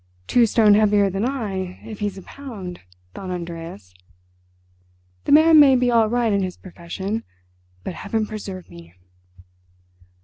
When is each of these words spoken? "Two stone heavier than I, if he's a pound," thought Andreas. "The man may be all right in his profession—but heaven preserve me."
"Two 0.25 0.47
stone 0.47 0.73
heavier 0.73 1.11
than 1.11 1.25
I, 1.29 1.79
if 1.85 1.99
he's 1.99 2.17
a 2.17 2.23
pound," 2.23 2.79
thought 3.13 3.29
Andreas. 3.29 3.93
"The 5.25 5.31
man 5.31 5.59
may 5.59 5.75
be 5.75 5.91
all 5.91 6.09
right 6.09 6.33
in 6.33 6.41
his 6.41 6.57
profession—but 6.57 7.93
heaven 7.93 8.25
preserve 8.25 8.67
me." 8.71 8.95